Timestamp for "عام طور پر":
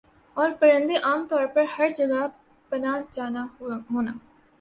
1.07-1.65